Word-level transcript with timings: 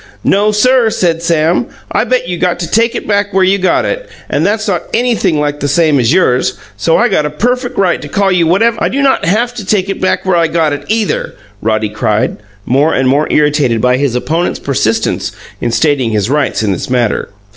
"No, 0.23 0.51
sir," 0.51 0.89
said 0.89 1.21
Sam; 1.21 1.67
"I 1.91 2.05
bet 2.05 2.27
you 2.27 2.39
got 2.39 2.57
to 2.61 2.67
take 2.67 2.95
it 2.95 3.07
back 3.07 3.31
where 3.35 3.43
you 3.43 3.59
got 3.59 3.85
it, 3.85 4.09
and 4.31 4.43
that's 4.43 4.67
not 4.67 4.85
anything 4.95 5.39
like 5.39 5.59
the 5.59 5.67
same 5.67 5.99
as 5.99 6.11
yours; 6.11 6.55
so 6.75 6.97
I 6.97 7.07
got 7.07 7.27
a 7.27 7.29
perfect 7.29 7.77
right 7.77 8.01
to 8.01 8.07
call 8.07 8.31
you 8.31 8.47
whatev" 8.47 8.75
"I 8.81 8.89
do 8.89 9.03
NOT 9.03 9.25
haf 9.25 9.53
to 9.53 9.63
take 9.63 9.89
it 9.89 10.01
back 10.01 10.25
where 10.25 10.35
I 10.37 10.47
got 10.47 10.73
it, 10.73 10.85
either!" 10.87 11.35
Roddy 11.61 11.89
cried, 11.89 12.37
more 12.65 12.95
and 12.95 13.07
more 13.07 13.31
irritated 13.31 13.79
by 13.79 13.97
his 13.97 14.15
opponent's 14.15 14.57
persistence 14.57 15.33
in 15.61 15.69
stating 15.71 16.09
his 16.09 16.31
rights 16.31 16.63
in 16.63 16.71
this 16.71 16.89
matter. 16.89 17.29